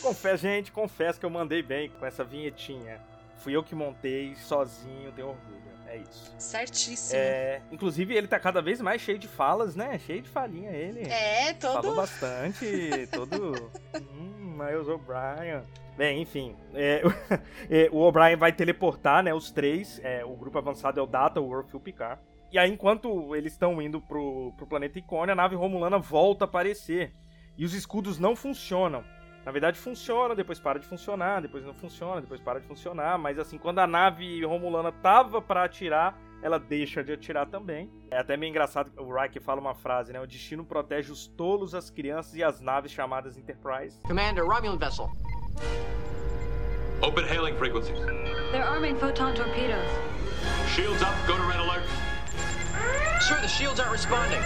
[0.00, 3.00] Confesso, gente, confesso que eu mandei bem com essa vinhetinha.
[3.42, 5.73] Fui eu que montei, sozinho, tenho orgulho.
[5.94, 6.34] É isso.
[6.38, 7.20] Certíssimo.
[7.20, 9.96] É, inclusive, ele tá cada vez mais cheio de falas, né?
[10.00, 11.02] Cheio de falinha ele.
[11.08, 11.74] É, todo.
[11.74, 13.70] Falou bastante, todo.
[14.12, 15.62] hum, Miles O'Brien.
[15.96, 16.56] Bem, enfim.
[16.74, 17.02] é,
[17.70, 19.32] é, o O'Brien vai teleportar, né?
[19.32, 20.00] Os três.
[20.02, 22.20] é, o grupo avançado é o Data, o Worf e o Picard.
[22.50, 26.46] E aí, enquanto eles estão indo pro, pro planeta Icônia, a nave romulana volta a
[26.46, 27.12] aparecer.
[27.56, 29.04] E os escudos não funcionam.
[29.44, 33.18] Na verdade, funciona, depois para de funcionar, depois não funciona, depois para de funcionar.
[33.18, 37.90] Mas assim, quando a nave romulana tava para atirar, ela deixa de atirar também.
[38.10, 40.20] É até meio engraçado que o Riker fala uma frase, né?
[40.20, 44.00] O destino protege os tolos, as crianças e as naves chamadas Enterprise.
[44.02, 45.10] Commander, Romulan vessel.
[47.02, 47.98] Open hailing frequencies.
[48.50, 49.90] They're arming photon torpedoes.
[50.68, 51.84] Shields up, go to red alert.
[53.20, 54.40] Sir, the shields aren't responding.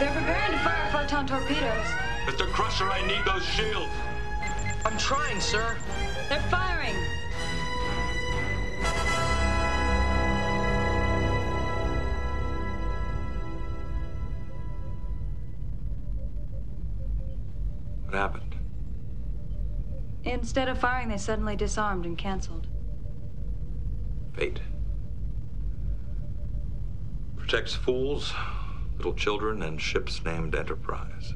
[0.00, 1.86] They're preparing to fire photon torpedoes.
[2.26, 2.46] Mr.
[2.52, 3.92] Crusher, I need those shields.
[4.86, 5.76] I'm trying, sir.
[6.28, 6.94] They're firing.
[18.04, 18.54] What happened?
[20.22, 22.68] Instead of firing, they suddenly disarmed and canceled.
[24.34, 24.60] Fate.
[27.36, 28.32] Protects fools,
[28.96, 31.34] little children, and ships named Enterprise.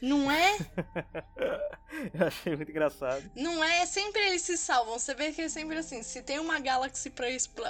[0.00, 0.56] Não é?
[2.12, 3.22] Eu achei muito engraçado.
[3.34, 3.86] Não é?
[3.86, 4.98] Sempre eles se salvam.
[4.98, 6.02] Você vê que é sempre assim.
[6.02, 7.26] Se tem uma Galaxy pra,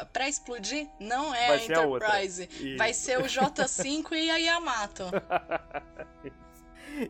[0.06, 2.08] pra explodir, não é Vai a ser a outra.
[2.08, 2.76] Enterprise.
[2.76, 5.04] Vai ser o J5 e a Yamato.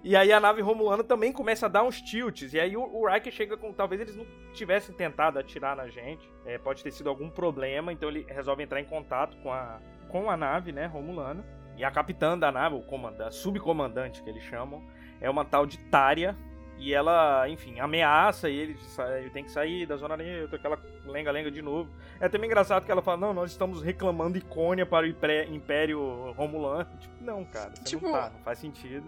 [0.02, 2.52] E aí a nave romulana também começa a dar uns tilts.
[2.52, 3.72] E aí o, o Riker chega com.
[3.72, 6.28] Talvez eles não tivessem tentado atirar na gente.
[6.44, 7.92] É, pode ter sido algum problema.
[7.92, 11.44] Então ele resolve entrar em contato com a, com a nave, né, romulana.
[11.76, 14.82] E a capitã da nave, o comandante, subcomandante que eles chamam,
[15.20, 16.36] é uma tal de Tária.
[16.78, 18.76] E ela, enfim, ameaça ele,
[19.18, 21.88] ele tem que sair da zona neutra, aquela lenga-lenga de novo.
[22.20, 25.46] É até meio engraçado que ela fala, não, nós estamos reclamando Icônia para o Impé-
[25.46, 26.86] Império Romulano.
[27.00, 29.06] Tipo, não, cara, você Tipo- não tá, não faz sentido.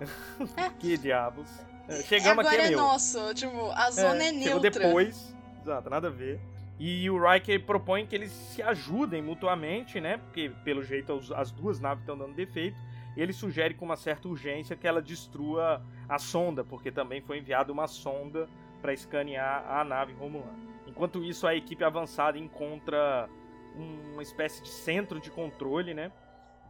[0.78, 1.48] que diabos.
[1.88, 2.78] É, chegamos Agora aqui, é meu.
[2.78, 3.34] nosso.
[3.34, 4.70] Tipo, a zona é, Chegou neutra.
[4.70, 5.36] depois.
[5.62, 6.40] Exato, nada a ver.
[6.78, 10.18] E o Riker propõe que eles se ajudem mutuamente, né?
[10.18, 12.76] Porque, pelo jeito, as duas naves estão dando defeito.
[13.16, 17.72] Ele sugere com uma certa urgência que ela destrua a sonda, porque também foi enviada
[17.72, 18.48] uma sonda
[18.82, 20.66] para escanear a nave romulana.
[20.86, 23.28] Enquanto isso, a equipe avançada encontra
[23.74, 26.12] uma espécie de centro de controle, né,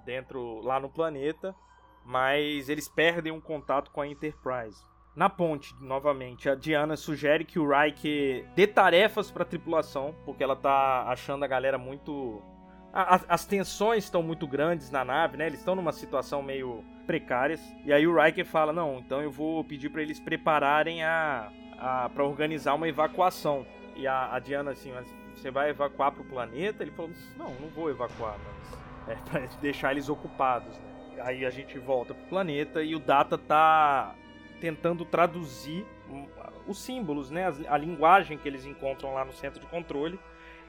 [0.04, 1.54] dentro lá no planeta,
[2.04, 4.85] mas eles perdem um contato com a Enterprise.
[5.14, 10.44] Na ponte, novamente, a Diana sugere que o Riker dê tarefas para a tripulação, porque
[10.44, 12.42] ela tá achando a galera muito
[13.28, 15.46] as, tensões estão muito grandes na nave, né?
[15.46, 17.61] Eles estão numa situação meio precárias.
[17.85, 22.09] E aí o Riker fala: "Não, então eu vou pedir para eles prepararem a, a
[22.09, 23.66] para organizar uma evacuação".
[23.94, 26.82] E a, a Diana assim, mas você vai evacuar para o planeta?
[26.82, 31.20] Ele falou: "Não, não vou evacuar, mas é para deixar eles ocupados, né?
[31.20, 34.14] Aí a gente volta pro planeta e o Data tá
[34.59, 35.85] tentando traduzir
[36.66, 37.44] os símbolos, né?
[37.68, 40.18] A, linguagem que eles encontram lá no centro de controle.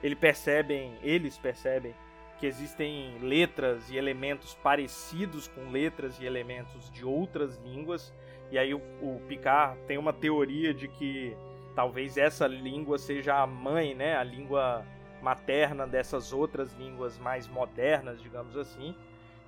[0.04, 1.94] Eles percebem, eles percebem
[2.40, 8.14] que existem letras e elementos parecidos com letras e elementos de outras línguas.
[8.52, 11.36] E aí o, o Picard tem uma teoria de que
[11.76, 14.86] talvez essa língua seja a mãe, né, a língua
[15.22, 18.96] materna dessas outras línguas mais modernas, digamos assim.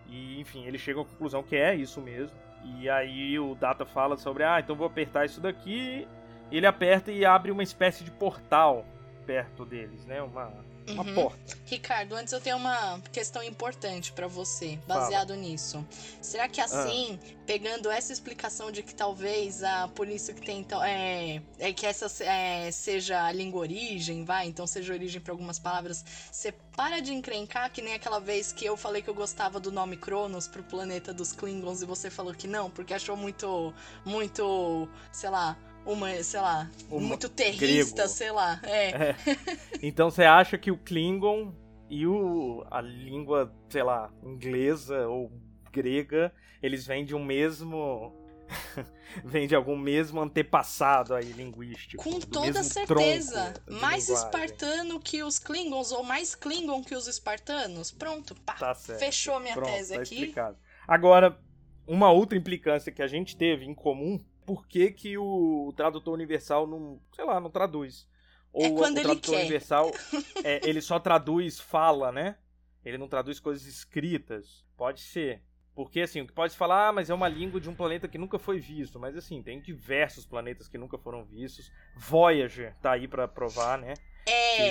[0.07, 2.35] E enfim, ele chega à conclusão que é isso mesmo.
[2.63, 6.07] E aí o Data fala sobre, ah, então vou apertar isso daqui.
[6.51, 8.85] Ele aperta e abre uma espécie de portal
[9.25, 10.21] perto deles, né?
[10.21, 10.51] Uma
[10.93, 11.15] uma uhum.
[11.15, 11.57] porta.
[11.65, 15.39] Ricardo, antes eu tenho uma questão importante para você, baseado Fala.
[15.39, 15.85] nisso.
[16.21, 17.35] Será que assim, ah.
[17.45, 21.85] pegando essa explicação de que talvez a por isso que tem então, é, é que
[21.85, 26.99] essa é, seja a língua origem, vai, então seja origem para algumas palavras, você para
[27.01, 30.47] de encrencar que nem aquela vez que eu falei que eu gostava do nome Cronos
[30.47, 33.73] pro planeta dos Klingons e você falou que não, porque achou muito
[34.05, 35.57] muito, sei lá,
[35.93, 38.09] uma, sei lá, uma muito terrista, grego.
[38.09, 38.59] sei lá.
[38.63, 38.89] É.
[38.91, 39.15] é.
[39.81, 41.53] Então você acha que o Klingon
[41.89, 45.31] e o, a língua, sei lá, inglesa ou
[45.71, 48.15] grega, eles vêm de um mesmo.
[49.23, 52.03] vem de algum mesmo antepassado aí linguístico.
[52.03, 53.53] Com toda certeza.
[53.67, 54.15] Mais linguagem.
[54.15, 57.91] espartano que os Klingons, ou mais Klingon que os espartanos.
[57.91, 58.53] Pronto, pá.
[58.53, 60.15] Tá fechou a minha Pronto, tese tá aqui.
[60.15, 60.57] Explicado.
[60.87, 61.39] Agora,
[61.87, 66.65] uma outra implicância que a gente teve em comum por que, que o tradutor universal
[66.65, 68.09] não, sei lá, não traduz.
[68.51, 69.91] Ou é quando o tradutor universal,
[70.43, 72.35] é, ele só traduz fala, né?
[72.83, 74.65] Ele não traduz coisas escritas.
[74.75, 75.43] Pode ser.
[75.75, 78.17] Porque, assim, o que pode falar, ah, mas é uma língua de um planeta que
[78.17, 78.99] nunca foi visto.
[78.99, 81.71] Mas, assim, tem diversos planetas que nunca foram vistos.
[81.95, 83.93] Voyager tá aí para provar, né?
[84.25, 84.57] É.
[84.57, 84.63] Que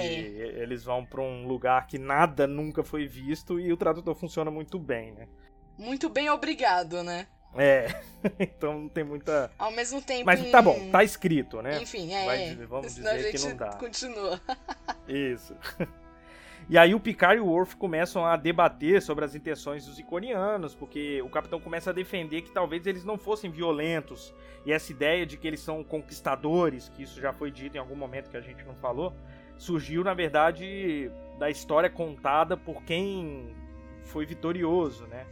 [0.60, 4.76] eles vão para um lugar que nada nunca foi visto e o tradutor funciona muito
[4.76, 5.28] bem, né?
[5.78, 7.28] Muito bem, obrigado, né?
[7.56, 7.88] É,
[8.38, 9.50] então não tem muita.
[9.58, 10.26] Ao mesmo tempo.
[10.26, 11.80] Mas tá bom, tá escrito, né?
[11.82, 12.24] Enfim, é.
[12.24, 13.72] Vai, vamos dizer que não dá.
[13.76, 14.40] Continua.
[15.08, 15.54] Isso.
[16.70, 20.74] E aí o Picard e o Worf começam a debater sobre as intenções dos iconianos,
[20.74, 24.34] porque o capitão começa a defender que talvez eles não fossem violentos.
[24.66, 27.96] E essa ideia de que eles são conquistadores, que isso já foi dito em algum
[27.96, 29.14] momento que a gente não falou,
[29.56, 33.54] surgiu na verdade da história contada por quem
[34.02, 35.26] foi vitorioso, né?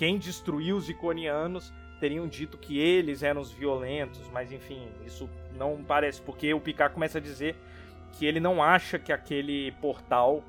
[0.00, 5.84] Quem destruiu os iconianos teriam dito que eles eram os violentos, mas enfim, isso não
[5.84, 7.54] parece, porque o Picard começa a dizer
[8.12, 10.42] que ele não acha que aquele portal,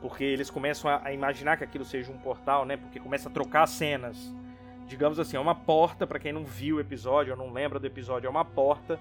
[0.00, 2.78] porque eles começam a, imaginar que aquilo seja um portal, né?
[2.78, 4.34] Porque começa a trocar cenas.
[4.86, 7.86] Digamos assim, é uma porta, para quem não viu o episódio ou não lembra do
[7.86, 8.98] episódio, é uma porta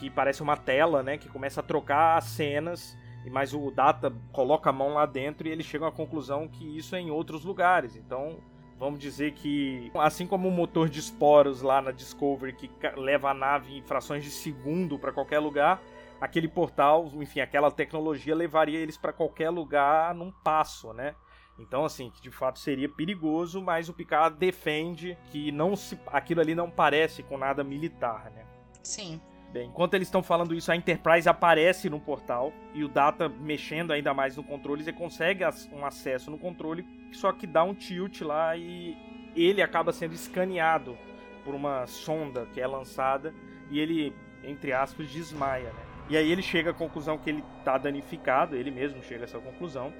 [0.00, 1.18] que parece uma tela, né?
[1.18, 2.96] Que começa a trocar as cenas,
[3.30, 6.96] mas o Data coloca a mão lá dentro e eles chegam à conclusão que isso
[6.96, 7.96] é em outros lugares.
[7.96, 8.38] Então,
[8.78, 13.34] Vamos dizer que, assim como o motor de esporos lá na Discovery que leva a
[13.34, 15.82] nave em frações de segundo para qualquer lugar,
[16.20, 21.14] aquele portal, enfim, aquela tecnologia levaria eles para qualquer lugar num passo, né?
[21.58, 26.54] Então, assim, de fato seria perigoso, mas o Picard defende que não se, aquilo ali
[26.54, 28.44] não parece com nada militar, né?
[28.82, 29.18] Sim.
[29.56, 33.90] Bem, enquanto eles estão falando isso, a Enterprise aparece no portal e o Data, mexendo
[33.90, 35.42] ainda mais no controle, ele consegue
[35.72, 38.94] um acesso no controle, só que dá um tilt lá e
[39.34, 40.98] ele acaba sendo escaneado
[41.42, 43.32] por uma sonda que é lançada
[43.70, 44.14] e ele,
[44.44, 45.82] entre aspas, desmaia, né?
[46.10, 49.38] E aí ele chega à conclusão que ele está danificado, ele mesmo chega a essa
[49.38, 49.90] conclusão.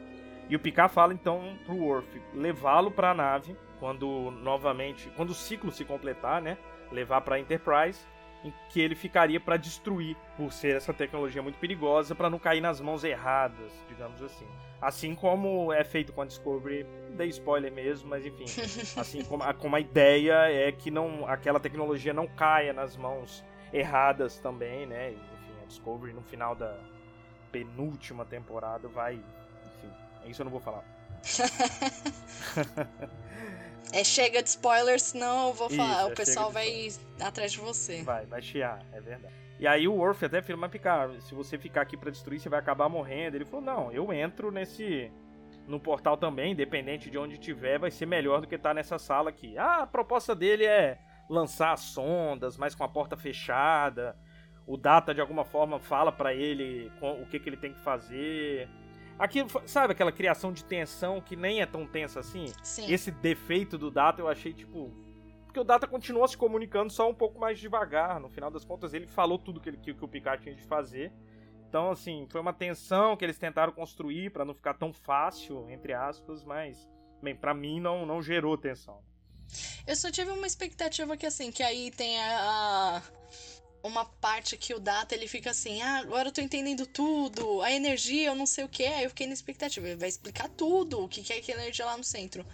[0.50, 5.34] E o Picard fala então pro Worf levá-lo para a nave quando novamente, quando o
[5.34, 6.58] ciclo se completar, né?
[6.92, 8.00] Levar para Enterprise
[8.44, 12.60] em que ele ficaria para destruir, por ser essa tecnologia muito perigosa, para não cair
[12.60, 14.46] nas mãos erradas, digamos assim.
[14.80, 18.44] Assim como é feito com a Discovery, dei spoiler mesmo, mas enfim,
[19.00, 23.44] assim como a, como a ideia é que não aquela tecnologia não caia nas mãos
[23.72, 25.10] erradas também, né?
[25.12, 26.78] Enfim, a Discovery no final da
[27.50, 30.95] penúltima temporada vai, enfim, isso eu não vou falar.
[33.92, 36.02] É, chega de spoilers, senão eu vou Isso, falar.
[36.02, 36.88] é, o pessoal chega vai
[37.20, 38.02] atrás de você.
[38.02, 39.32] Vai, vai chiar, é verdade.
[39.58, 42.48] E aí o Worf até afirma, mas Picard, se você ficar aqui pra destruir, você
[42.48, 43.36] vai acabar morrendo.
[43.36, 45.10] Ele falou, não, eu entro nesse...
[45.66, 49.30] No portal também, independente de onde tiver, vai ser melhor do que estar nessa sala
[49.30, 49.58] aqui.
[49.58, 54.16] Ah, a proposta dele é lançar sondas, mas com a porta fechada.
[54.66, 58.68] O Data, de alguma forma, fala pra ele o que, que ele tem que fazer.
[59.18, 62.52] Aquilo, sabe aquela criação de tensão que nem é tão tensa assim?
[62.62, 62.90] Sim.
[62.92, 64.92] Esse defeito do Data eu achei, tipo...
[65.44, 68.20] Porque o Data continuou se comunicando só um pouco mais devagar.
[68.20, 70.62] No final das contas, ele falou tudo que, ele, que, que o Picard tinha de
[70.62, 71.10] fazer.
[71.68, 75.94] Então, assim, foi uma tensão que eles tentaram construir para não ficar tão fácil, entre
[75.94, 76.88] aspas, mas,
[77.22, 79.00] bem, pra mim não, não gerou tensão.
[79.86, 83.02] Eu só tive uma expectativa que, assim, que aí tem a, a
[83.86, 87.72] uma parte que o Data ele fica assim, ah, agora eu tô entendendo tudo, a
[87.72, 91.02] energia, eu não sei o que, aí eu fiquei na expectativa, ele vai explicar tudo,
[91.02, 92.44] o que, que é aquela energia lá no centro.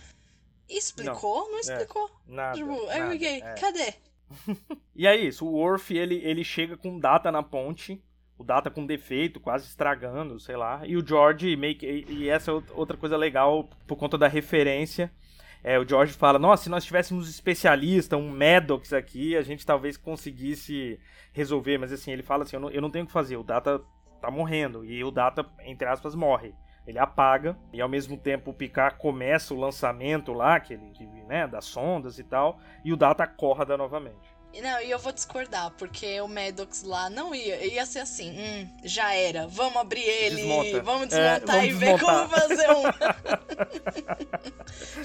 [0.68, 1.44] Explicou?
[1.44, 2.10] Não, não explicou.
[2.28, 3.54] É, nada, tipo, aí eu fiquei, é.
[3.54, 3.94] cadê?
[4.94, 8.02] e é isso, o Worf ele, ele chega com Data na ponte,
[8.38, 12.50] o Data com defeito, quase estragando, sei lá, e o George meio que, e essa
[12.50, 15.12] é outra coisa legal por conta da referência.
[15.64, 19.64] É, o George fala, nossa, se nós tivéssemos um especialista, um Maddox aqui, a gente
[19.64, 20.98] talvez conseguisse
[21.32, 23.44] resolver, mas assim, ele fala assim, eu não, eu não tenho o que fazer, o
[23.44, 23.80] Data
[24.20, 26.54] tá morrendo, e o Data, entre aspas, morre.
[26.84, 30.92] Ele apaga, e ao mesmo tempo o Picard começa o lançamento lá, que ele,
[31.28, 34.31] né, das sondas e tal, e o Data acorda novamente.
[34.60, 37.64] Não, e eu vou discordar, porque o Maddox lá não ia.
[37.64, 39.46] Ia ser assim, hum, já era.
[39.46, 40.82] Vamos abrir ele, Desmonta.
[40.82, 42.82] vamos É, desmontar vamos e ver como fazer um.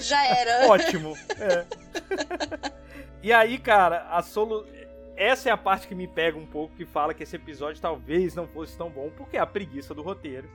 [0.00, 0.68] já era.
[0.68, 1.16] Ótimo.
[1.38, 1.64] é.
[3.22, 4.66] e aí, cara, a solu...
[5.16, 8.34] essa é a parte que me pega um pouco, que fala que esse episódio talvez
[8.34, 10.50] não fosse tão bom, porque é a preguiça do roteiro.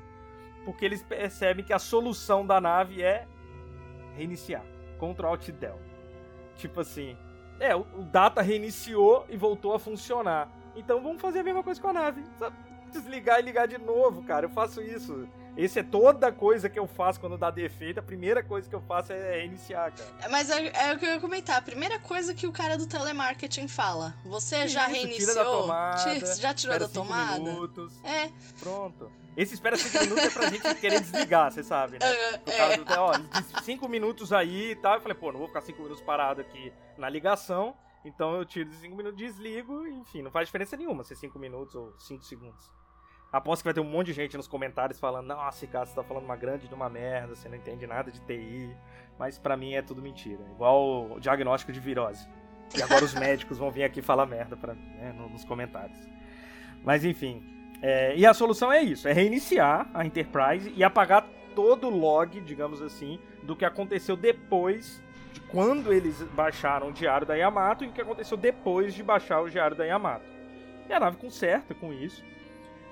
[0.66, 3.26] Porque eles percebem que a solução da nave é
[4.16, 4.64] reiniciar.
[5.00, 5.80] Ctrl Alt Del.
[6.56, 7.18] Tipo assim,
[7.60, 10.50] é, o Data reiniciou e voltou a funcionar.
[10.76, 12.24] Então vamos fazer a mesma coisa com a nave.
[12.38, 12.52] Só
[12.92, 14.46] desligar e ligar de novo, cara.
[14.46, 15.28] Eu faço isso.
[15.56, 18.00] Esse é toda coisa que eu faço quando dá defeito.
[18.00, 20.30] A primeira coisa que eu faço é reiniciar, cara.
[20.30, 21.58] Mas é, é o que eu ia comentar.
[21.58, 24.16] A primeira coisa que o cara do telemarketing fala.
[24.26, 25.30] Você já Isso, reiniciou?
[25.30, 27.40] Tira da tomada, Ti- já tirou da cinco tomada?
[27.40, 28.32] Minutos, É.
[28.60, 29.12] pronto.
[29.36, 32.06] Esse espera 5 minutos é pra gente querer desligar, você sabe, né?
[32.06, 32.78] É, O cara é.
[32.78, 33.14] do, ó,
[33.64, 34.94] 5 minutos aí e tal.
[34.96, 37.76] Eu falei, pô, não vou ficar 5 minutos parado aqui na ligação.
[38.06, 41.94] Então eu tiro 5 minutos, desligo, enfim, não faz diferença nenhuma ser 5 minutos ou
[42.00, 42.70] 5 segundos.
[43.34, 46.04] Aposto que vai ter um monte de gente nos comentários falando, nossa, cara, você tá
[46.04, 48.70] falando uma grande de uma merda, você não entende nada de TI.
[49.18, 50.44] Mas pra mim é tudo mentira.
[50.54, 52.28] Igual o diagnóstico de virose.
[52.78, 55.98] E agora os médicos vão vir aqui falar merda pra mim, né, no- nos comentários.
[56.84, 57.44] Mas enfim.
[57.82, 62.40] é, e a solução é isso: é reiniciar a Enterprise e apagar todo o log,
[62.42, 65.02] digamos assim, do que aconteceu depois
[65.34, 69.42] de quando eles baixaram o diário da Yamato e o que aconteceu depois de baixar
[69.42, 70.26] o diário da Yamato.
[70.90, 72.24] E a nave conserta com isso.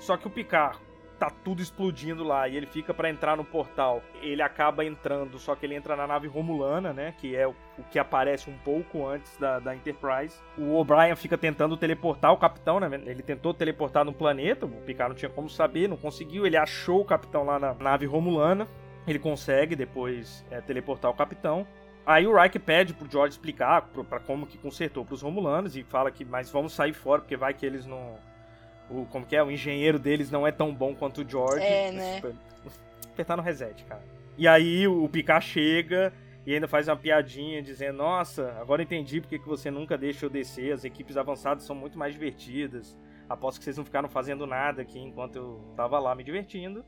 [0.02, 0.80] Só que o Picard
[1.20, 4.02] tá tudo explodindo lá e ele fica pra entrar no portal.
[4.24, 7.14] Ele acaba entrando, só que ele entra na nave Romulana, né?
[7.20, 7.54] Que é o,
[7.92, 10.36] que aparece um pouco antes da, da Enterprise.
[10.58, 12.90] O O'Brien fica tentando teleportar o capitão, né?
[13.06, 16.48] Ele tentou teleportar no planeta, o Picard não tinha como saber, não conseguiu.
[16.48, 18.68] Ele achou o capitão lá na nave Romulana.
[19.06, 21.68] Ele consegue depois é, teleportar o capitão.
[22.04, 26.10] Aí o Riker pede pro George explicar pra como que consertou pros Romulanos e fala
[26.10, 28.16] que, mas vamos sair fora, porque vai que eles não.
[28.89, 29.44] O, como que é?
[29.44, 31.65] O engenheiro deles não é tão bom quanto o George.
[31.65, 32.15] É, né?
[32.15, 32.34] Tipo,
[33.13, 34.02] Apertar no reset, cara.
[34.38, 36.13] E aí o Picard chega
[36.46, 40.30] e ainda faz uma piadinha dizendo: Nossa, agora entendi porque que você nunca deixa eu
[40.30, 40.74] descer.
[40.74, 42.98] As equipes avançadas são muito mais divertidas.
[43.30, 46.84] Aposto que vocês não ficaram fazendo nada aqui enquanto eu tava lá me divertindo.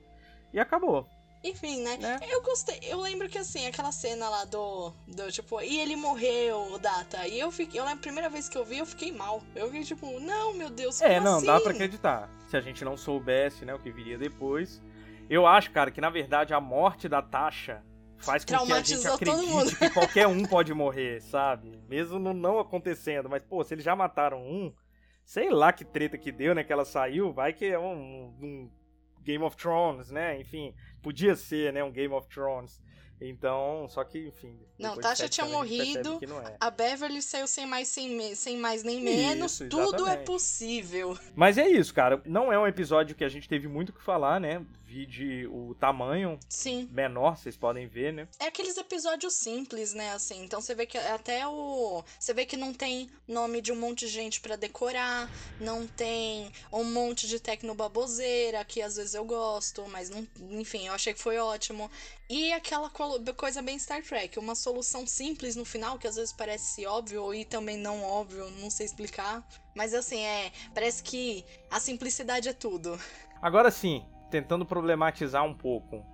[0.51, 1.08] E acabou.
[1.43, 1.99] Enfim, né?
[2.29, 2.79] Eu gostei.
[2.84, 4.93] Eu lembro que assim, aquela cena lá do.
[5.08, 7.27] do tipo, e ele morreu, o Data.
[7.27, 7.79] E eu fiquei.
[7.79, 9.41] Eu lembro, a primeira vez que eu vi, eu fiquei mal.
[9.56, 11.45] Eu fiquei tipo, não, meu Deus, É, não, assim?
[11.45, 12.29] dá pra acreditar.
[12.47, 14.82] Se a gente não soubesse, né, o que viria depois.
[15.29, 17.84] Eu acho, cara, que na verdade a morte da Tasha
[18.17, 19.60] faz com que a gente Traumatizou todo mundo.
[19.69, 21.77] acredite que qualquer um pode morrer, sabe?
[21.89, 23.29] Mesmo não acontecendo.
[23.29, 24.73] Mas, pô, se eles já mataram um,
[25.25, 28.69] sei lá que treta que deu, né, que ela saiu, vai que é um, um
[29.23, 30.39] Game of Thrones, né?
[30.39, 32.82] Enfim, podia ser, né, um Game of Thrones.
[33.24, 34.59] Então, só que, enfim.
[34.78, 36.19] Não, Tasha tinha morrido.
[36.45, 36.57] é.
[36.59, 39.53] A Beverly saiu sem mais, sem, sem mais nem menos.
[39.53, 41.17] Isso, Tudo é possível.
[41.36, 42.21] Mas é isso, cara.
[42.26, 44.65] Não é um episódio que a gente teve muito o que falar, né?
[44.86, 46.88] Vide o tamanho Sim.
[46.91, 48.28] menor, vocês podem ver, né?
[48.39, 50.43] É aqueles episódios simples, né, assim.
[50.43, 52.03] Então você vê que até o.
[52.19, 56.51] Você vê que não tem nome de um monte de gente para decorar, não tem
[56.71, 60.28] um monte de tecnobaboseira, que às vezes eu gosto, mas não.
[60.51, 61.89] Enfim, eu achei que foi ótimo.
[62.30, 62.89] E aquela
[63.36, 67.45] coisa bem Star Trek, uma solução simples no final, que às vezes parece óbvio e
[67.45, 69.43] também não óbvio, não sei explicar.
[69.76, 70.51] Mas assim, é.
[70.74, 72.99] Parece que a simplicidade é tudo.
[73.41, 76.05] Agora sim, tentando problematizar um pouco.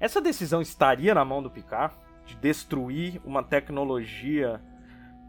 [0.00, 1.94] Essa decisão estaria na mão do Picard
[2.26, 4.60] de destruir uma tecnologia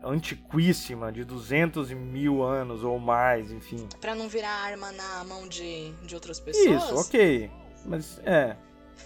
[0.03, 3.87] antiquíssima de 200 mil anos ou mais, enfim.
[3.99, 6.83] Para não virar arma na mão de, de outras pessoas?
[6.83, 7.51] Isso, ok.
[7.85, 8.55] Mas é.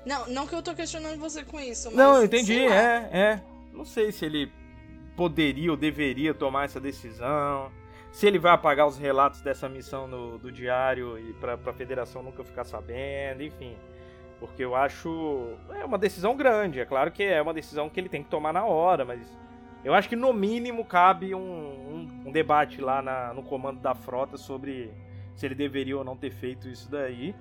[0.05, 1.95] Não, não que eu tô questionando você com isso, mas.
[1.95, 3.41] Não, eu entendi, é, é.
[3.71, 4.51] Não sei se ele
[5.15, 7.71] poderia ou deveria tomar essa decisão.
[8.11, 12.21] Se ele vai apagar os relatos dessa missão no, do diário e pra, pra federação
[12.21, 13.75] nunca ficar sabendo, enfim.
[14.39, 15.57] Porque eu acho.
[15.71, 16.79] É uma decisão grande.
[16.79, 19.27] É claro que é uma decisão que ele tem que tomar na hora, mas
[19.83, 23.93] eu acho que no mínimo cabe um, um, um debate lá na, no comando da
[23.93, 24.91] frota sobre
[25.35, 27.35] se ele deveria ou não ter feito isso daí.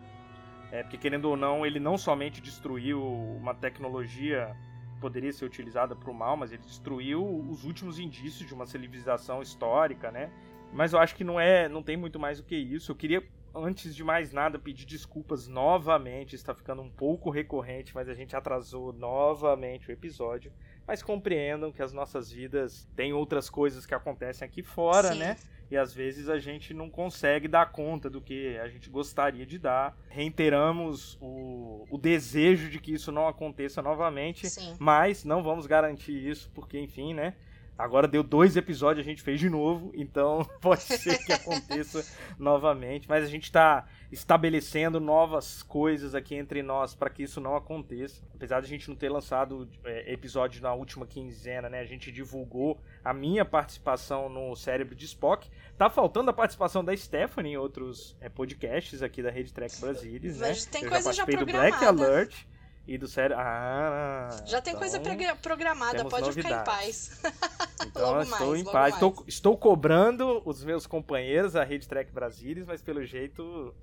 [0.73, 4.57] É, porque querendo ou não, ele não somente destruiu uma tecnologia
[4.95, 8.64] que poderia ser utilizada para o mal, mas ele destruiu os últimos indícios de uma
[8.64, 10.33] civilização histórica, né?
[10.73, 12.91] Mas eu acho que não é, não tem muito mais do que isso.
[12.91, 13.23] Eu queria
[13.55, 16.35] antes de mais nada, pedir desculpas novamente.
[16.35, 20.53] Está ficando um pouco recorrente, mas a gente atrasou novamente o episódio.
[20.87, 25.18] Mas compreendam que as nossas vidas têm outras coisas que acontecem aqui fora, Sim.
[25.18, 25.37] né?
[25.73, 29.59] E às vezes a gente não consegue dar conta do que a gente gostaria de
[29.59, 29.97] dar.
[30.11, 34.77] Reiteramos o, o desejo de que isso não aconteça novamente, Sim.
[34.79, 37.33] mas não vamos garantir isso, porque, enfim, né?
[37.77, 42.05] Agora deu dois episódios, a gente fez de novo, então pode ser que aconteça
[42.39, 43.09] novamente.
[43.09, 48.23] Mas a gente está estabelecendo novas coisas aqui entre nós para que isso não aconteça.
[48.35, 51.81] Apesar de a gente não ter lançado é, episódio na última quinzena, né?
[51.81, 55.49] A gente divulgou a minha participação no Cérebro de Spock.
[55.79, 60.39] Tá faltando a participação da Stephanie em outros é, podcasts aqui da Rede Trek Brasilis,
[60.39, 60.49] né?
[60.49, 62.12] Mas tem Eu coisa já já participei do Black programada.
[62.12, 62.51] Alert
[62.95, 63.36] e do sério.
[63.38, 67.09] Ah, Já tem coisa então- progra- programada, pode ficar em novidades.
[67.18, 67.22] paz.
[67.86, 68.95] Então Logo estou mais, em paz.
[68.95, 73.74] Estou, estou cobrando os meus companheiros da Rede Trek Brasilis, mas pelo jeito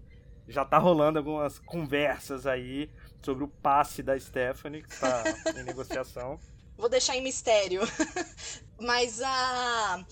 [0.48, 2.90] já tá rolando algumas conversas aí
[3.22, 5.24] sobre o passe da Stephanie, que está
[5.58, 6.40] em negociação.
[6.80, 7.82] Vou deixar em mistério.
[8.80, 10.06] Mas a.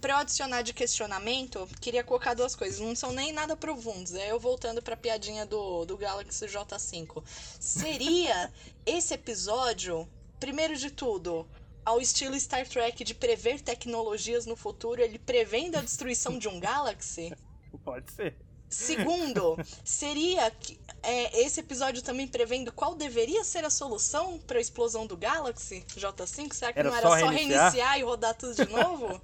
[0.00, 2.80] Pra eu adicionar de questionamento, queria colocar duas coisas.
[2.80, 4.14] Não são nem nada profundos.
[4.14, 7.22] É eu voltando pra piadinha do, do Galaxy J5.
[7.60, 8.52] Seria
[8.84, 10.08] esse episódio,
[10.40, 11.48] primeiro de tudo,
[11.84, 16.58] ao estilo Star Trek de prever tecnologias no futuro, ele prevendo a destruição de um
[16.58, 17.32] Galaxy?
[17.84, 18.36] Pode ser.
[18.68, 24.60] Segundo, seria que, é, esse episódio também prevendo qual deveria ser a solução para a
[24.60, 26.52] explosão do Galaxy J5?
[26.52, 27.72] Será que Era não era só reiniciar?
[27.72, 29.20] reiniciar e rodar tudo de novo?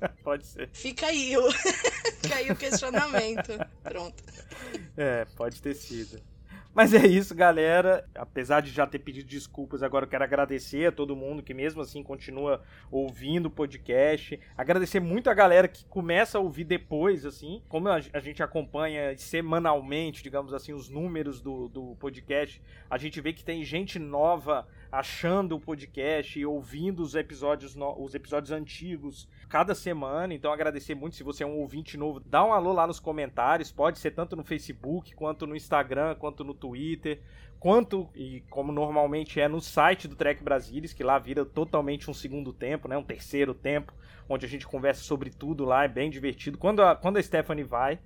[0.22, 0.70] Pode ser.
[0.72, 1.50] Fica aí o,
[2.22, 3.52] fica aí o questionamento.
[3.82, 4.22] Pronto.
[4.96, 6.20] É, pode ter sido.
[6.78, 8.08] Mas é isso, galera.
[8.14, 11.82] Apesar de já ter pedido desculpas, agora eu quero agradecer a todo mundo que mesmo
[11.82, 14.38] assim continua ouvindo o podcast.
[14.56, 17.60] Agradecer muito a galera que começa a ouvir depois, assim.
[17.68, 23.32] Como a gente acompanha semanalmente, digamos assim, os números do, do podcast, a gente vê
[23.32, 29.74] que tem gente nova achando o podcast e ouvindo os episódios, os episódios antigos cada
[29.74, 30.32] semana.
[30.32, 33.70] Então agradecer muito se você é um ouvinte novo, dá um alô lá nos comentários,
[33.72, 36.67] pode ser tanto no Facebook, quanto no Instagram, quanto no Twitter,
[37.58, 42.14] quanto e como normalmente é no site do Trek Brasilis, que lá vira totalmente um
[42.14, 43.92] segundo tempo, né, um terceiro tempo,
[44.28, 46.58] onde a gente conversa sobre tudo lá, é bem divertido.
[46.58, 47.98] Quando a, quando a Stephanie vai,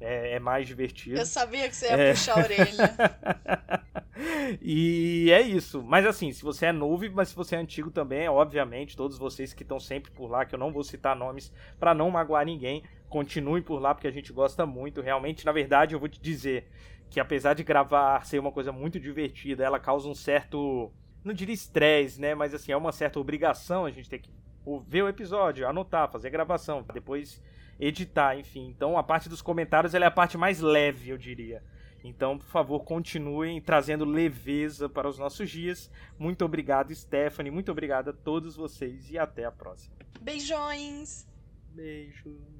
[0.00, 1.18] é, é mais divertido.
[1.18, 2.10] Eu sabia que você ia É.
[2.12, 2.94] puxar a orelha.
[4.60, 5.82] e é isso.
[5.82, 9.52] Mas assim, se você é novo, mas se você é antigo também, obviamente, todos vocês
[9.52, 12.82] que estão sempre por lá, que eu não vou citar nomes pra não magoar ninguém,
[13.08, 15.00] continuem por lá porque a gente gosta muito.
[15.00, 16.68] Realmente, na verdade, eu vou te dizer
[17.10, 20.92] que apesar de gravar ser uma coisa muito divertida, ela causa um certo,
[21.24, 24.30] não diria estresse, né, mas assim, é uma certa obrigação a gente ter que
[24.86, 27.42] ver o episódio, anotar, fazer a gravação, depois
[27.80, 28.66] editar, enfim.
[28.68, 31.62] Então, a parte dos comentários ela é a parte mais leve, eu diria.
[32.04, 35.90] Então, por favor, continuem trazendo leveza para os nossos dias.
[36.18, 37.50] Muito obrigado, Stephanie.
[37.50, 39.96] Muito obrigado a todos vocês e até a próxima.
[40.20, 41.26] Beijões!
[41.74, 42.57] Beijos.